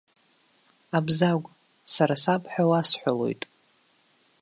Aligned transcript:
Абзагә, 0.97 1.47
сара 1.93 2.15
саб 2.23 2.43
ҳәа 2.51 2.69
уасҳәалоит. 2.69 3.41